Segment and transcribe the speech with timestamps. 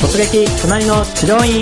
[0.00, 1.60] 突撃隣の治療院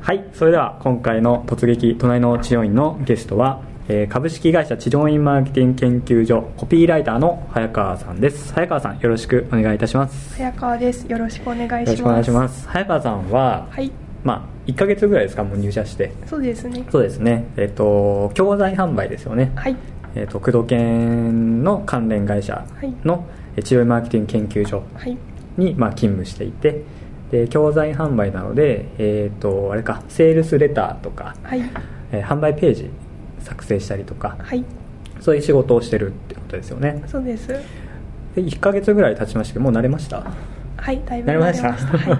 [0.00, 8.52] はいそれでは今回の突撃隣の治療院のゲストは、えー株式会社治療院マーケティング研究所コピーライターの早川さんです。
[8.52, 10.34] 早川さんよろしくお願いいたします。
[10.34, 11.06] 早川です。
[11.06, 11.78] よろしくお願いします。
[11.78, 12.68] よろしくお願いします。
[12.68, 13.92] 早川さんは、はい、
[14.24, 16.12] まあ1ヶ月ぐらいですかもう入社して。
[16.26, 16.84] そうですね。
[16.90, 17.46] そうですね。
[17.56, 19.52] えっ、と教材販売ですよね。
[19.56, 19.76] はい、
[20.14, 22.64] えー、と工藤研の関連会社
[23.04, 23.24] の
[23.56, 25.16] えー治療院マーケティング研究所はい、
[25.56, 26.82] に、まあ、勤務していて。
[27.30, 31.62] で教材販売なので、えー、とあれかセールスレターとか、はい、
[32.10, 32.90] えー販売ページ
[33.38, 34.64] 作成したりとかはい、
[35.20, 37.02] そういう仕事をしてるってことですよね。
[37.06, 37.46] そうです。
[37.48, 40.24] で1ヶ月ぐらい経ちましたけどもう慣れました？
[40.80, 41.72] はい、だいぶなりました。
[41.72, 42.14] は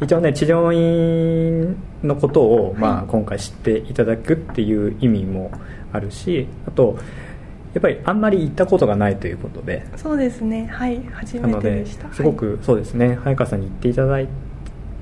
[0.00, 5.50] い、一応ね治療院のことを、まあはい今回知っていただくっていう意味も
[5.92, 6.96] あるしあと
[7.74, 9.84] やっぱりあんまり行ったことがないということで。
[9.96, 10.66] そうですね。
[10.66, 12.12] はい、初めてででした。
[12.12, 13.18] すごくそうですね。
[13.22, 14.18] 早川さんに言っていただ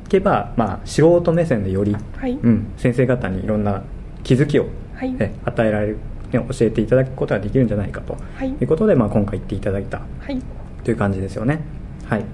[0.08, 3.83] けば、まあ、素人目線でより、はい、うん、先生方にいろんな
[4.24, 6.00] 気づきを、はい、え与えられる、ね
[6.33, 8.48] 教えていただくことができるんじゃないかとはい。
[8.48, 10.40] いうことで、まあ、今回言っていただいたはい、
[10.83, 11.60] という感じですよね。
[12.06, 12.24] はい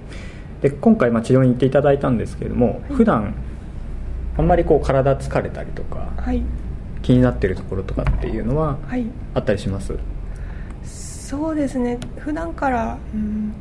[0.63, 3.35] で今回まあ治療に行っていただいたんですけれども、はい普段
[4.37, 6.43] あんまりこう体疲れたりとかはい、
[7.03, 9.05] 気になってるところとかっていうのははい。
[9.35, 9.95] あったりします？
[10.85, 11.99] そうですね。
[12.19, 13.53] 普段から、うん、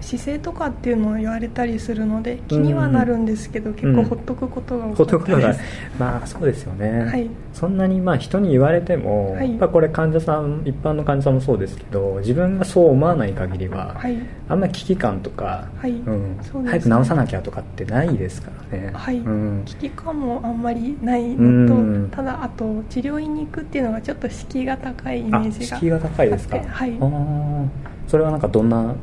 [0.00, 5.64] 姿勢とかっていうのを言われたりするので気にはなるんですけど、結構ほっとくことが多ほっとくのがかったです。
[5.98, 7.28] まあそうですよね、はい。
[7.52, 9.50] そんなにまあ人に言われても、はい。
[9.50, 14.16] やっぱこれ患者さん一般の患者さんもそうですけど自分がそう思わない限りは、はい、
[14.48, 15.90] あんまり危機感とか、はい。
[15.90, 16.38] うん。
[16.42, 16.94] そうですね。
[16.94, 19.18] 早く治さなきゃとかってないですからね、はい。
[19.18, 19.62] うん。
[19.64, 21.66] 危機感もあんまりないうん。
[21.66, 26.58] のとただあと治療院に行くっていうのがちょっと敷居が高いイメあージが敷居が高いですか？
[26.66, 26.96] はい。
[27.00, 27.66] あー。
[28.06, 28.94] それはなんかどんな、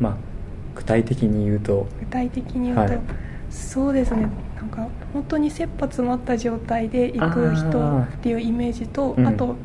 [0.00, 0.16] まあ、
[0.74, 1.86] 具体的に言うと。
[2.00, 2.98] 具体的に言うと、はい。
[3.50, 4.28] そうですね。
[4.56, 9.26] なんか本当に切羽詰まった状態で行く人っていうイメージとうん。
[9.26, 9.56] あと、うん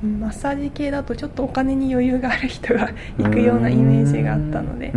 [0.00, 2.88] マッサージ系だとちょっとお金に余裕がある人が
[3.18, 4.92] 行くようなイメージがあったので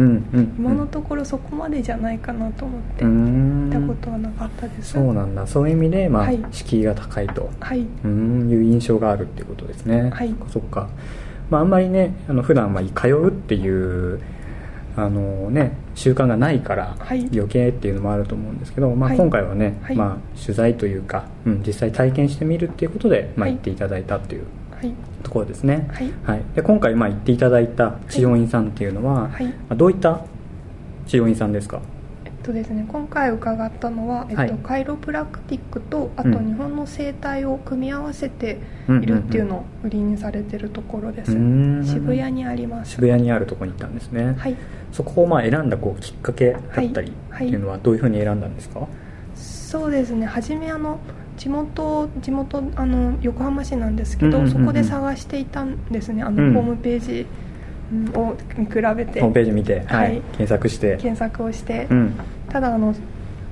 [0.60, 4.92] 今のところそこまでじゃないかなと思ってう行んったことはなかったです。
[4.92, 5.48] そうなんだ。
[5.48, 6.40] そういう意味で、まあはい。
[6.52, 7.50] 敷居が高いと。
[7.60, 7.84] はい。
[8.06, 8.48] うん。
[8.52, 10.36] いう印象があるっていうことですね、はい。
[10.50, 10.88] そっか、
[11.50, 13.68] まあ、あんまりねあの普段は通うってい
[14.16, 14.20] う
[14.96, 17.28] あのね習慣がないからはい。
[17.34, 19.18] 余計っていうのもあると思うんですけど、まあ、はい。
[19.18, 19.96] 今回はね、はい。
[19.96, 24.44] まあ、取材というか、うん、実際体験してみるっていうことで、まあ、はい行っていただいたっていう
[24.80, 24.94] はい。
[25.24, 25.88] ところですね、
[26.24, 26.42] はい。
[26.56, 29.46] で今回まあ行っていただいた治療院さんっていうのは、はい。
[29.46, 30.26] まあどういった
[31.06, 31.80] 治療院さんですか？
[32.42, 34.52] とですね、今回伺ったのは、えっとはい。
[34.64, 36.48] カイロプラクティックとあとうん。
[36.48, 41.86] 日本の生態を組み合わせてうんいるっていうのを売りにされてるところです、うん。
[41.86, 42.92] 渋谷にあります。
[42.92, 44.56] 渋谷にあるところに行ったんですね、はい。
[44.92, 48.88] そこをまあ選んだこうきっかけだったりってはいいうのはどういうふうに選んだんですか、
[49.36, 50.26] そうですね。
[50.26, 51.00] 初めあの
[51.38, 56.24] 地元地元あの横浜市なんですけど、そこで探していたんですね。
[56.24, 56.54] あの、うん。
[56.54, 57.28] ホームページうん
[58.16, 59.20] を見比べて。
[59.20, 60.22] ホームページ見て、はいはい。
[60.22, 60.98] 検索して。
[60.98, 62.14] 検索をして、うん。
[62.50, 62.94] ただあの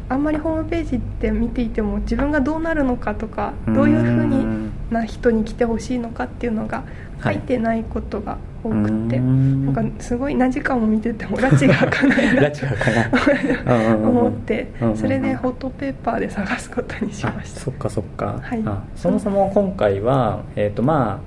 [0.09, 3.73] あんまりホームページって見ていても自分がどうなるのかとかうん。
[3.75, 6.83] どういうふうにな人に来てほしいのかっていうのが
[7.19, 7.35] 書はい。
[7.35, 9.73] いてないことが多くて、うん。
[9.73, 13.87] なんかすごい何時間も見てても拉致が開かないな 拉致が開かない。
[13.87, 17.59] うんうんうん思ってそれでホットペーパーで探すことにしまあした。
[17.61, 18.61] そっかそっか、はい。
[18.65, 21.19] あそもそも今回は、えーとまあ、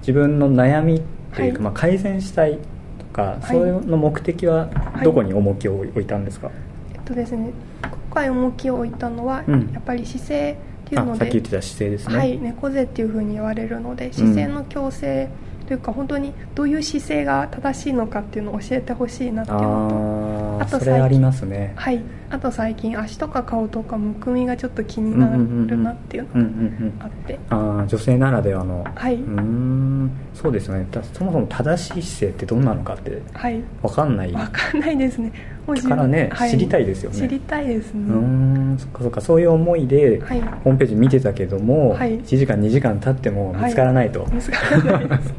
[0.00, 1.00] 自分の悩み
[1.34, 1.64] というか、はい。
[1.64, 2.58] まあ、改善したい
[2.98, 3.46] とか、い。
[3.46, 5.04] そういうの目的ははい。
[5.04, 6.50] どこに重きを置いたんですか、
[6.94, 7.52] えっとですね
[7.82, 9.70] 今回重きを置いたのは、うん。
[9.72, 15.28] やっぱり姿勢っていうのであさっき言ってた姿勢ですね、はい、猫背っていうふうに言われるので姿勢の矯正
[15.68, 21.74] というか、本当にどういう姿勢が正しいのかっていうのを教えてほしいなっていうのあああとそれありますね。
[21.76, 28.82] と、はい、あと最近足とか顔とかむくみがちょっと気になるなっていうのがあって、あー女性ならではの。
[28.94, 29.16] はい。
[29.16, 30.86] うーんそうですよね。
[30.90, 33.62] だそもそも正しい姿勢ってどんなのかってはい。
[33.82, 34.32] 分かんない。
[34.32, 35.30] わかんないですね。
[35.66, 37.16] もう自分からねは知りたいですよね。
[37.18, 39.20] 知りたいですね、うーんそっかそっか。
[39.20, 40.40] そういう思いではい。
[40.40, 42.18] ホームページ見てたけども、はい。
[42.20, 45.34] 1時間2時間経っても見つからないと、見つからないです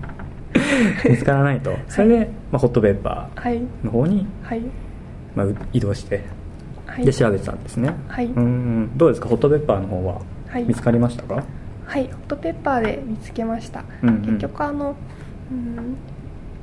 [1.10, 1.76] 見つからないと。
[1.88, 3.58] それで、まあ、ホットペーパはい。
[3.58, 4.62] ーの方に、はい。
[5.36, 6.24] まあ、う移動して
[6.86, 7.06] はい。
[7.06, 8.26] で調べてたんですね、はい。
[8.26, 8.90] うーん。
[8.98, 9.30] どうですか？
[9.30, 10.64] ホットペッパーの方ははい。
[10.66, 11.44] 見つかりましたか、
[11.86, 12.04] はい。
[12.06, 14.16] ホットペッパーで見つけました、うんうん。
[14.22, 14.96] 結局あの
[15.52, 15.96] うん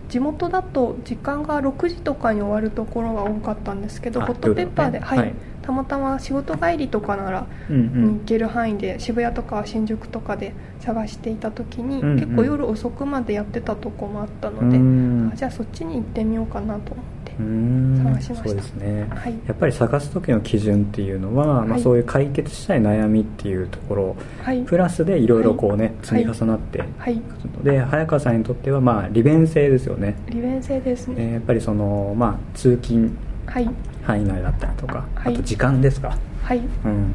[0.08, 5.19] 地元だと時間が6時とかに終わるところが多かったんですけどあホットペッパーで、はい。
[5.19, 5.35] はい。
[5.62, 12.20] たまたま仕事帰りとかなら行ける範囲で渋谷とか新宿とかで探していた時に、うんうん。
[12.20, 16.93] 結構夜遅くまでやってたとこもあったうので、んあじゃあそっちに行ってみようかなと。
[16.93, 18.49] 思って、うん探しました。
[18.49, 19.06] そうですね。
[19.11, 19.35] はい。
[19.47, 24.62] やっぱり探す時の基準っていうのは、まあ、はいそういう解決したい悩みっていうところはい。
[24.62, 25.94] プラスでいろいろこうね、はい。
[26.03, 27.21] 積み重なっていはい。
[27.62, 30.17] で、早川さんにとってはまあ利便性ですよね。
[30.29, 33.11] 利便性ですね、ねやっぱりその、まあ、通勤
[33.47, 33.69] はい。
[34.03, 35.35] 範囲内だったりとか、はい。
[35.35, 36.59] あと時間ですか、はい。
[36.59, 37.12] うん、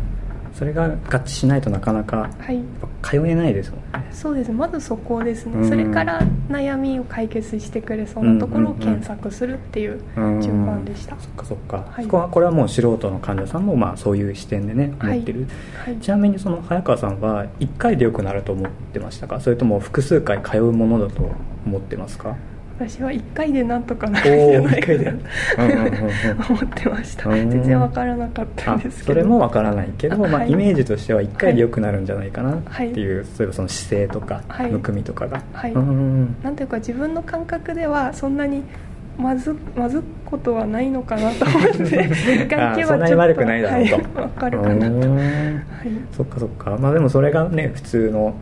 [0.53, 2.30] それが合致しないとなかなか
[3.01, 4.07] 通えないですもんね。
[4.12, 4.51] そうです。
[4.51, 5.69] まずそこですね、うん。
[5.69, 12.03] それから悩みを解決してくれそうなところを検索するっていううん順番でした、そっかそっか、はい。
[12.03, 15.12] そこはこれはもう素人の患者さんもまあそういう視点でねはい。
[15.13, 15.48] 思ってる、
[15.86, 15.98] はい。
[15.98, 19.39] ちなみにその早川さんは1回で良くなると思ってましたか？
[19.39, 21.31] それとも複数回通うものだと
[21.65, 22.36] 思ってますか？
[22.89, 27.29] 私は1回でなんとかなるんじゃないかな思ってました。
[27.29, 29.13] うん全然わからなかったんあですけど。
[29.13, 30.51] それもわからないけど、まあ、はい。
[30.51, 32.87] イメージとしては1回で良くなるんじゃないかなってはい。
[32.89, 33.19] い。
[33.19, 34.71] う、例えばその姿勢とか、はい。
[34.71, 35.73] むくみとかが、はい。
[35.73, 38.63] なんていうか自分の感覚ではそんなに
[39.17, 42.85] まずまずことはないのかなと思って 一回行けばちょっと。
[42.85, 46.77] あそんなに悪くないだろうと、はい、わかるかなと、うはい、んそっかそっか。
[46.79, 48.33] まあでもそれがね普通の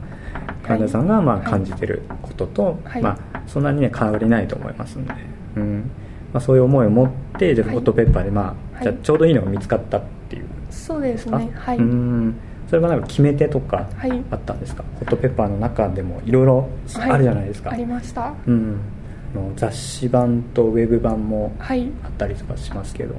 [0.69, 3.01] 患者さんがまあはい感じてることと、はい。
[3.01, 5.13] まあそんなにね変わりないと思いますんで、
[5.56, 5.92] うん。
[6.31, 8.83] まあ、そういう思いを持ってじゃホットペッパーでまあ、はい。
[8.83, 10.45] じゃあちょうどいいのが見つかったっていう。
[10.69, 12.36] そうですあねはい、うん。
[12.68, 14.24] それはなんか決め手とかはい。
[14.30, 17.12] あったんですか、ホットペッパーの中でもいろいろはい。
[17.12, 18.33] あるじゃないですか、ありました。
[18.45, 18.80] うん、
[19.56, 21.92] 雑誌版とウェブ版もはい。
[22.04, 23.15] あったりとかしますけど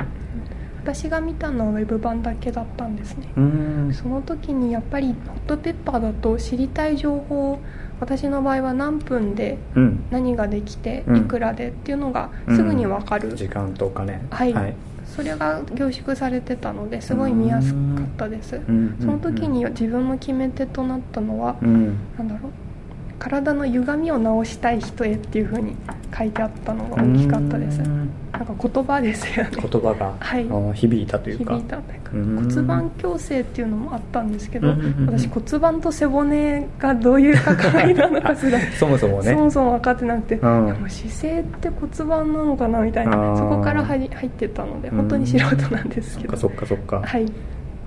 [0.82, 3.29] 私が見たのはウェブ版だけだったんですね。
[3.37, 3.93] うん。
[3.94, 7.61] その時にやっぱりホットペッパーだと知りたい情報
[8.00, 10.05] 私の場合は何分でうん。
[10.11, 11.17] 何ができてうん。
[11.19, 14.75] いくらでっていうのがすぐに分かる、時間とお金はい。
[15.05, 18.56] それが凝縮されてたのですごい見やすかったです。
[18.56, 18.97] うん。
[19.00, 21.99] その時に自分の決め手となったのはうん。
[22.17, 22.53] なんだろう。
[23.19, 25.77] 体の歪みを直したい人へっていうふうに
[26.17, 27.81] 書いてあったのが大きかったです。
[27.81, 28.11] うん
[28.41, 29.51] なんか言葉ですよね。
[29.53, 30.49] 言葉が、はい。
[30.75, 31.53] 響いたというか。
[31.57, 31.77] 響いた
[32.11, 34.69] 骨盤矯正っていうのもあったんですけど
[35.07, 39.35] 私骨盤と背骨がどういう関わりなのかすら そもそもね。
[39.35, 40.67] そもそも分かってなくて、うん。
[40.67, 46.37] でも姿勢って骨盤なのかなみたいなそこから入入ってたので本当に素人なんですけど。
[46.39, 47.27] そっかそっかそっか、はい。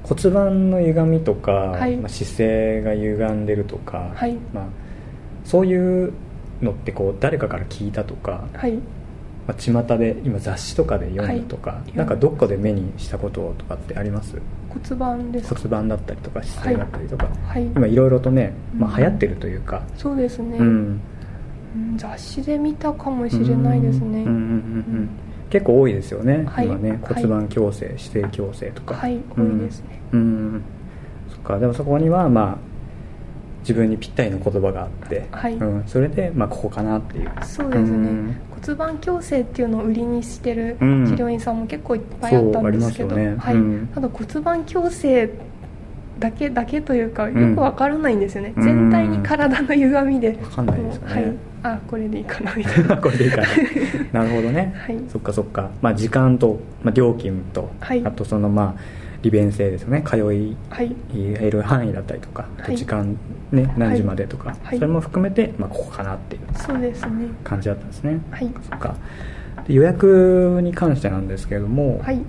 [0.03, 1.97] 骨盤の歪みとか、はい。
[1.97, 4.37] まあ、姿勢が歪んでるとか、はい。
[4.53, 4.63] まあ、
[5.45, 6.13] そういう
[6.61, 8.77] のってこう誰かから聞いたとか、はい
[9.45, 11.97] まあ、巷で今雑誌とかで読むとか、はい。
[11.97, 14.37] なんかどっかで目にしたこととかってあります？
[14.69, 17.63] 骨盤です骨盤だったりとか姿勢だったりとか、はい。
[17.63, 17.95] 今い。
[17.95, 20.67] ろいろとね、まあ、うん流行ってるというか、そうですね、うん。
[20.67, 21.01] うん
[21.97, 24.15] 雑誌で見たかもしれないですね、うん。
[24.15, 24.23] うん。
[24.23, 24.29] うん。
[24.29, 25.09] うん。
[25.49, 26.65] 結構多いですよね、はい。
[26.65, 26.91] 今ね。
[26.91, 26.99] はい。
[27.01, 28.95] 骨盤矯正、姿勢矯正とか。
[28.95, 29.19] はい。
[29.35, 29.99] 多いですね。
[30.13, 30.23] うん、う
[30.57, 30.61] ん。
[31.29, 31.59] そっか。
[31.59, 32.57] でもそこにはまあ
[33.59, 35.55] 自分にぴったりの言葉があって、はい。
[35.55, 37.31] うん、それでまあここかなっていう。
[37.41, 41.03] そうですね、うん骨盤矯正っていうのを売りにしてる治うん。
[41.15, 43.55] 療院さんも結構いっぱいあったんですけど、はい。
[43.55, 43.87] うん。
[43.93, 45.29] ただ骨盤矯正
[46.19, 47.55] だけだけというかようん。
[47.55, 48.63] くわからないんですよね、うん。
[48.63, 51.13] 全体に体の歪みでわかんないですよね。
[51.13, 51.33] はい。
[51.63, 52.97] あこれでいいかなみたいな。
[52.97, 53.47] これでいいかな。
[54.23, 54.97] なるほどね、はい。
[55.09, 58.01] そっかそっか、まあ、時間と、まあ、料金と、はい。
[58.05, 60.03] あとそのまあ利便性ですよね。
[60.05, 60.95] 通いはい。
[61.15, 62.77] える範囲だったりとか、はい。
[62.77, 63.17] 時間、
[63.51, 64.77] ね、何時までとか、はい。
[64.77, 67.27] それも含めて、まあ、ここかなっていうそうですね。
[67.43, 68.51] 感じだったんですね、はい。
[68.69, 68.95] そっか。
[69.67, 72.19] で予約に関してなんですけれども、はい。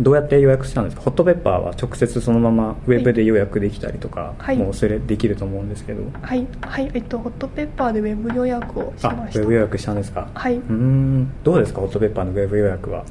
[0.00, 1.02] どうやって予約したんですか？
[1.02, 4.56] ホットペッパーは直接そのままウェブで予約できたりとか、はい。
[4.56, 6.46] もうそれできると思うんですけど、はい。
[6.62, 6.90] はい。
[6.94, 9.40] えっとホットペッパーでウェブ予約をしあウました。
[9.40, 10.28] ェブ予約したんですか？
[10.34, 10.56] はい。
[10.56, 11.32] うーん。
[11.44, 11.80] どうですか？
[11.80, 13.04] ホットペッパーのウェブ予約は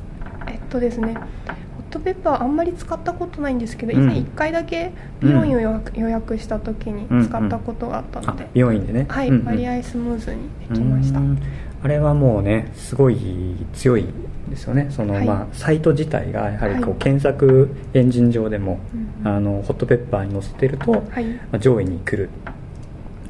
[0.74, 1.13] とですね。
[1.13, 4.06] ホットペッパーあんまり使ったことないんですけど以うん。
[4.08, 9.06] 前1回だけ美容院を予約,、した時に使ったことがあったのあで、美容院でね。
[9.08, 9.46] はい、うんうん。
[9.46, 11.20] 割合スムーズにできました。
[11.84, 13.18] あれはもうねすごい
[13.74, 14.06] 強い
[14.50, 14.88] ですよね。
[14.89, 15.27] その、はい。
[15.27, 17.00] まあ、サイト自体がやはりこう、はい。
[17.00, 19.36] 検索エンジン上でも、うんうん。
[19.36, 21.25] あのホットペッパーに載せてると、はい。
[21.25, 22.30] まあ、上位に来る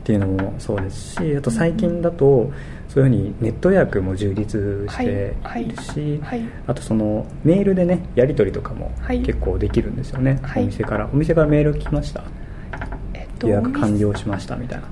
[0.03, 2.51] っていうのもそうですしあと最近だと
[2.89, 5.63] そういうふうにネット予約も充実してい。
[5.63, 6.41] るし、はい。
[6.67, 9.21] あとそのメールでねやり取りとかもはい。
[9.21, 10.63] 結構できるんですよね、はい。
[10.63, 11.09] お店から。
[11.11, 12.25] お店からメール来ました？
[13.13, 14.87] えっと予約完了しましたみたいな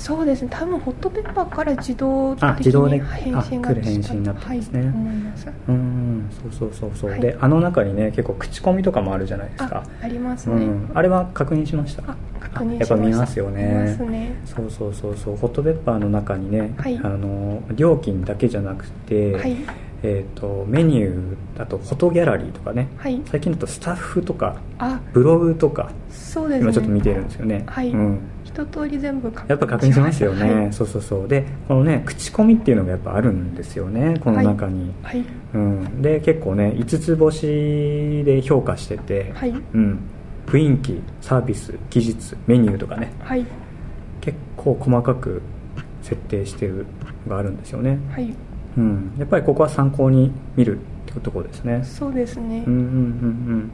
[0.00, 0.48] そうですね。
[0.50, 4.78] 多分ホットペッパーから自動的に返信があ来る返信になってますね。
[4.80, 5.48] はい、思います。
[5.68, 7.20] うんそうそうそうそう、はい。
[7.20, 9.84] であの中にね結構口コミとかもあるじゃないですか。
[10.00, 12.02] あありますね、うん、あれは確認しました。
[12.06, 13.94] あ確認やっぱ見ますよね。
[13.94, 14.40] すね。
[14.46, 15.36] そうそうそうそう。
[15.36, 16.96] ホットペッパーの中にね、はい。
[16.96, 19.56] あの料金だけじゃなくて、はい。
[20.02, 22.88] えー、とメニューだとフォトギャラリーとかね。
[22.96, 23.20] はい。
[23.26, 24.98] 最近だとスタッフとかあ。
[25.12, 25.90] ブログとか
[26.48, 26.58] ね。
[26.60, 27.64] 今ちょっと見てるんですよね。
[27.66, 27.90] はい。
[27.90, 28.20] うん、
[28.52, 30.72] 一通り全部確認やっぱ確認しますよね、はい。
[30.72, 31.28] そうそうそう。
[31.28, 35.24] でこのね口コミっていうのがやっぱあるんですよねこの中に、はい。
[35.54, 39.50] うん、で結構ね5つ星で評価してて、はい。
[39.50, 40.00] うん、
[40.46, 43.12] 雰囲気サービス技術メニューとかね。
[43.20, 43.46] はい。
[44.20, 45.42] 結構細かく
[46.02, 46.86] 設定してる
[47.26, 48.34] のがあるんですよね、はい。
[48.76, 51.82] うん、やっぱりここは参考に見るってところですね。
[51.84, 52.96] そうですね、うんうんうんう
[53.56, 53.70] ん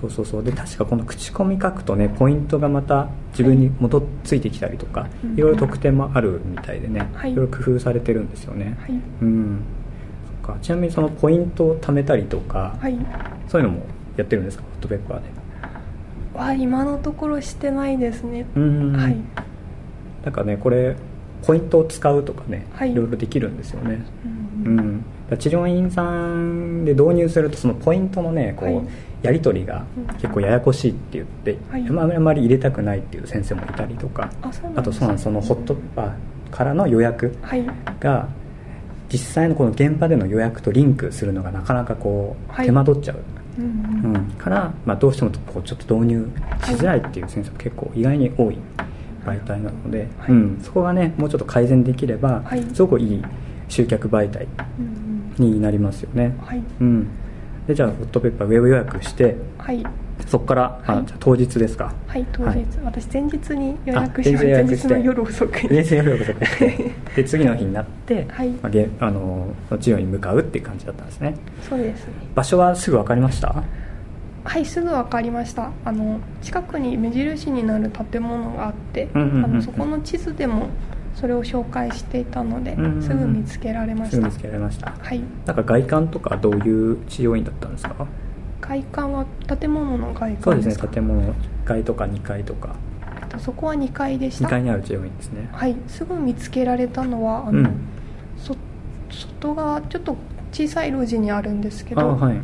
[0.00, 0.44] そうそうそう。
[0.44, 7.32] で確かこの口コミ書くとねポイントがまた自分に戻っついてきたりとか、うんいろいろ特典もあるみたいでね、はい。
[7.32, 9.00] いろいろ工夫されてるんですよね、はい。
[9.22, 9.60] うん。
[10.44, 10.58] そっか。
[10.60, 12.96] ちなみにそのポイントを貯めたりとか、はい。
[13.48, 13.86] そういうのも
[14.16, 14.62] やってるんですか？
[14.64, 15.24] ホットペッパーで。
[16.34, 18.46] は今のところしてないですね。
[18.54, 19.16] うんはい。
[20.22, 20.94] なんかねこれ
[21.46, 22.92] ポイントを使うとかね、はい。
[22.92, 24.04] いろいろできるんですよね。
[24.64, 24.76] ううん。
[24.76, 28.86] ん、だから治療院さんで導入するとそのポイントのねこう、はい。
[29.22, 30.06] やり取りがうん。
[30.14, 31.86] 結構ややこしいって言って、はい。
[31.88, 37.66] あまあまり入れたくないっていう先生もいたりとかあとそうなんですそのホットパーからの予約はい。
[37.98, 38.28] が
[39.12, 42.66] 実際のこの現場での予約とリンクするのがなかなかこうはい。
[42.66, 43.16] 手間取っちゃう、
[43.58, 44.24] うんうん。
[44.38, 46.30] から、まあ、どうしてもこうちょっと導入
[46.64, 48.58] しづらいっていう先生も結構意外に多い
[49.24, 50.32] 媒体なので、はい。
[50.32, 52.62] うん、そこがねもうちょっと改善できれば、はい。
[52.74, 53.22] すごくいい
[53.68, 54.46] 集客媒体
[54.78, 55.05] うん
[55.38, 56.62] になりますよね、はい。
[56.80, 57.08] うん、
[57.66, 59.84] でじゃあホットペッパーウェブ予約してはい。
[60.26, 61.04] そこから、あはい。
[61.06, 61.92] じゃあ当日ですか？
[62.06, 62.66] はい当日、はい。
[62.84, 64.88] 私前日に予約あしま前日予約して。
[64.88, 68.48] 前日の夜遅くで次の日になって、はい。
[68.48, 71.34] まあ、げあの治療に向かうっていう感じだったんですね。
[71.68, 72.06] そうです。
[72.06, 73.62] ね場所はすぐ分かりました？
[74.44, 75.70] はいすぐ分かりました。
[75.84, 79.44] あの近くに目印になる建物があって、うんうんうんうん。
[79.44, 80.68] あのそこの地図でも
[81.16, 83.02] それを紹介していたので、うんうんうん。
[83.02, 84.18] すぐ見つけられますした。
[84.20, 84.92] ぐ見つけられました。
[84.98, 85.20] はい。
[85.46, 88.06] なんか外観とかどういう治療院だったんですか？
[88.60, 89.24] 外観は
[89.58, 92.76] 建物の外そうですすか建物1階とか2階とか。
[93.22, 95.48] えっとそこは2階でし2た階にある治療院ですね。
[95.52, 95.74] はい。
[95.88, 97.70] すぐ見つけられたのはあの、うん。
[98.36, 98.54] そ
[99.10, 100.16] 外側ちょっと
[100.52, 102.36] 小さい路地にあるんですけど、あはい。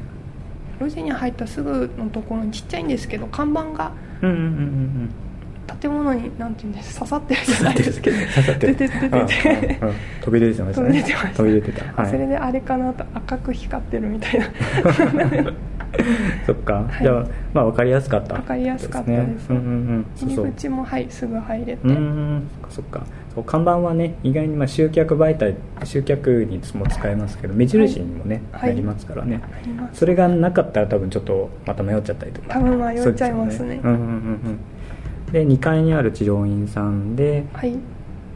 [0.80, 5.10] 路地に入ったすぐのところにちっちゃいんですけど看板がうんうんうんうん
[5.80, 7.40] 建物になんていうんです 刺さってる。
[7.44, 8.76] じゃないですけど刺さってる。
[8.76, 9.08] 出て出て。
[9.08, 9.78] て
[10.20, 10.88] 飛び出てましたね。
[10.88, 11.36] 飛び出てました。
[11.36, 14.46] 飛び出てた、はい、それであれかなと赤く光ってるみたいな。
[16.46, 17.02] そっか、はい。
[17.02, 18.34] じゃあまあ分かりやすかった。
[18.36, 19.50] 分かりやすかったです。
[19.50, 20.06] うんうんうん。
[20.16, 21.72] そう入り口もはいすぐ入れて。
[21.84, 23.06] うーんそっかそっか。
[23.34, 28.70] そう看板はね意外にまあ集客媒体集客にも使えますけど目印にもね、はい。
[28.70, 29.40] なりますからね。
[29.92, 32.54] それがなかったら多分ちょっとまた迷っちゃったりとか。
[32.54, 33.58] 多分迷っちゃいますね。
[33.58, 34.58] そうですようんうんうんうん
[35.32, 37.74] で2階にある治療院さんではい。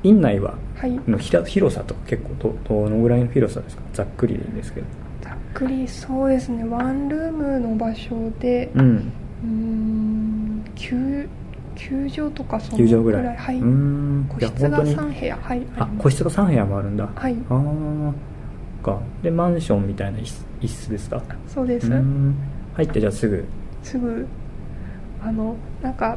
[0.02, 1.00] 院内ははい。
[1.08, 3.82] のひら広さとか結構どどのぐらいの広さですか？
[3.92, 4.86] ざっくりでいいんですけど。
[5.22, 6.64] ざっくりそうですね。
[6.64, 9.12] ワンルームの場所でうん。
[9.44, 11.28] うーん9
[11.76, 13.36] 9畳とかその9畳ぐらい。
[13.36, 13.56] はい。
[13.58, 14.26] うーん。
[14.28, 14.96] 個室がいや本当に。
[14.96, 17.08] 3部屋はいあ個室が3部屋もあるんだ。
[17.14, 17.36] はい。
[17.50, 17.54] あ
[18.82, 18.98] あか。
[19.22, 20.34] でマンションみたいな一
[20.66, 21.20] 室ですか？
[21.48, 21.90] そうです。
[21.90, 23.44] 入ってじゃあすぐ。
[23.82, 24.26] すぐ。
[25.22, 26.16] あのなんか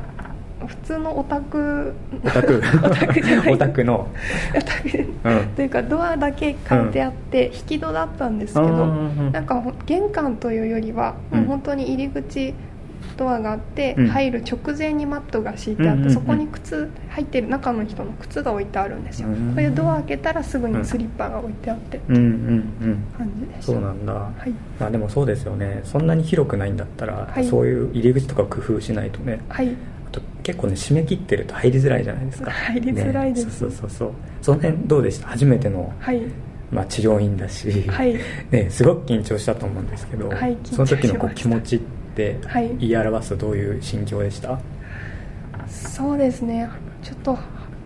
[0.68, 2.62] 普通のオタクオタク。
[2.84, 3.54] オタクじゃない。
[3.54, 4.08] オタクの。
[4.56, 4.98] オタク。
[5.24, 5.48] うん。
[5.56, 11.40] というかドアだけ変えてあって引き戸だったんですけど、うんうんうんなんかほ玄関というよりはうん。
[11.42, 12.54] もう本当に入り口
[13.16, 14.08] ドアがあって、うん。
[14.08, 16.14] 入る直前にマットが敷いてあって、うんうんうん。
[16.14, 23.04] そこに靴入ってる中の人の靴が置いてあるんですよ、うんそれでドア開けたらすぐにスリッパが置いてあってうんうんうん。
[23.18, 24.52] 感じでした、そうなんだ、はい。
[24.80, 25.82] まあでもそうですよね。
[25.84, 27.46] そんなに広くないんだったら、はい。
[27.46, 29.42] そういう入り口とか工夫しないとね。
[29.50, 29.76] はい
[30.44, 32.52] 結構ね締め切ってると入りづらいじゃないですか。
[32.52, 33.46] 入りづらいです。
[33.46, 34.12] ねそうそうそうそう。
[34.42, 35.28] その辺どうでした？
[35.28, 36.22] 初めての、はい。
[36.72, 38.16] まあ、治療院だし、はい。
[38.52, 41.80] ね、すごく緊張したと思うんですけど、はいその時のこう気持ちっ
[42.16, 42.76] てはい。
[42.80, 44.60] 言い表すとどういう心境でした、
[45.68, 46.70] そうですね。
[47.02, 47.38] ちょっと、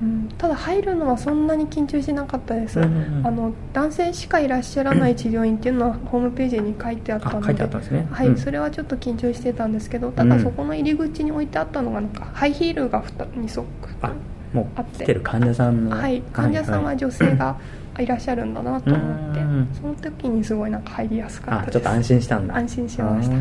[0.01, 3.27] うん、ただ入るのはそんなに緊張しなかったです、うんうんうん。
[3.27, 8.07] あの男性しかいらっしゃらない治療院っていうのはホームページに書いてあったのであ書いてあったんですね。
[8.12, 8.38] はい、うん。
[8.38, 13.65] それはちょっと緊張してたんですけどたうんだそこの入り口に置いてあったのがなんかハイヒールが2足
[14.01, 14.12] あ
[14.53, 15.03] もあって。
[15.03, 17.57] う来てる患者さんのはい、患者さんは女性が
[18.00, 19.69] いらっしゃるんだなと思って、うん。
[19.73, 21.69] その時にすごいなんか入りやすかったです。
[21.69, 22.55] あちょっと安心したんだ。
[22.55, 23.35] 安心しました。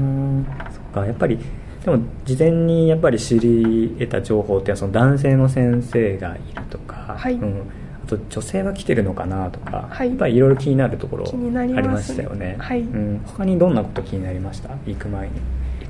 [0.71, 1.07] そっか。
[1.07, 1.39] やっぱり
[1.85, 7.35] でも事前にやっぱり知り得た情報っていうのはその男性の先生がいるとか、はい。
[7.35, 7.63] うん、
[8.05, 10.09] あと女性は来てるのかなとか、はい。
[10.09, 12.81] やっぱりいろいろ気になるところありましたよね、はい。
[12.83, 14.71] うん、他にどんなこと気になりました？
[14.87, 15.35] 行く前に。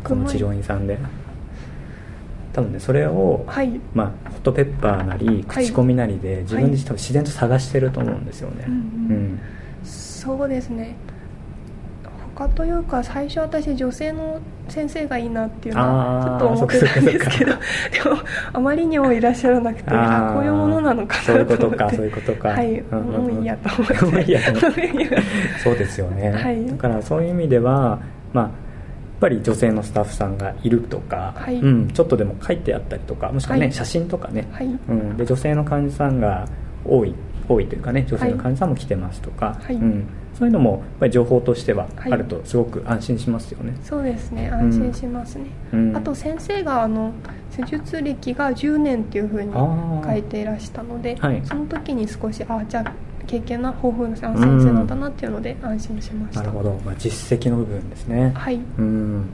[0.02, 0.98] この治療院さんで。
[2.54, 3.80] 多分ねそれを、はい。
[3.94, 5.64] まあ、ホットペッパーなりはい。
[5.66, 6.72] 口コミなりで自分はい。
[6.72, 8.74] で多分自然と探してると思うんですよね、うん。
[8.74, 9.40] うん。
[9.84, 10.96] そうですね
[12.42, 18.18] 他というか最初私女性の先生がいいなっていうのはちょっと思ってたんですけどでも
[18.52, 19.96] あまりにもいらっしゃらなくてこ
[20.40, 22.48] ういうものなのかそういうこなとかそういうことか。
[22.48, 23.34] はい、うんうんうん。
[23.34, 24.04] もういいやと思って。
[24.04, 25.22] もういいやと思って。
[25.62, 26.66] そうですよね、はい。
[26.66, 28.00] だからそういう意味では
[28.32, 28.50] まあやっ
[29.20, 31.56] ぱり女性のスタッフさんがいるとか、はい。
[31.56, 33.72] うん、ちょっとでも書いてあったりとかもしくはね、はい。
[33.72, 34.66] 写真とかね、はい。
[34.66, 36.48] うん、で女性の患者さんが
[36.84, 37.14] 多い
[37.48, 39.76] 多いというかね女性の患者さんも来てますとか、はい。
[39.76, 40.06] うん、
[40.42, 44.50] そういうのもやっぱり情報としてははいあるとすごく安心しますよね、そうですね。
[44.50, 45.96] 安心しますね、うん。
[45.96, 47.12] あと先生があの
[47.52, 51.40] 施術歴が10年っていうふうに書いていらしたので、はい。
[51.44, 52.92] その時に少しあじゃあ
[53.28, 58.32] 経験な豊富な先生なんだなっていうので安心しました、なるほど、まあ、実績の部分ですね。
[58.34, 58.56] はい。
[58.56, 59.26] うん。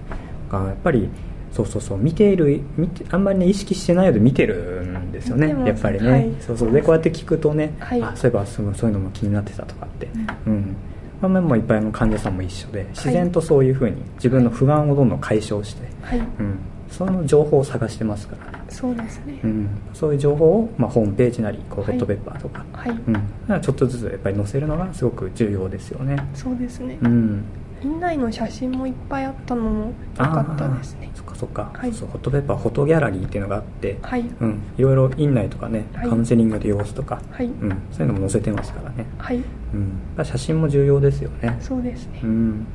[0.50, 1.08] がやっぱり
[1.52, 1.98] そうそうそう。
[1.98, 6.30] 見ている見てあんまりね意識してないので見てるんですよねやっぱりね、はい。
[6.40, 6.72] そうそう。
[6.72, 8.02] でこうやって聞くとね、はい。
[8.02, 10.08] あそういえばそうそういうのも気になってたとかって。
[10.46, 10.76] うん、
[11.20, 16.18] まあ、もういっぱいの患者さんも一緒で自然とそういうふうに自分の不安をどんどん解消して、はい。
[16.18, 16.58] うん、
[16.90, 18.52] その情報を探してますから。
[18.52, 21.92] ね、そうですね、うん、そういう情報を、まあ、ホームページなりこうはい。
[21.92, 26.16] ホットペッパーとか、はい、うん、ちょっとずつやっぱり載せるのがすごく重要ですよね。
[26.34, 27.44] そうですね、うん。
[27.82, 31.10] 院内の写真もいっぱいあったのも良かったですね。
[31.14, 31.92] そっかそっか、はい。
[31.92, 34.24] そうホットペッパーフォトギャラリーっていうのがあって、はい。
[34.40, 36.08] うん、いろいろ院内とかね、はい。
[36.08, 37.46] カウンセリングの様子とか、はい。
[37.46, 39.42] うん、そういうのも載せてますからね、はい
[39.74, 41.56] うん、写真も重要ですよね。
[41.60, 42.66] そうですね、うん、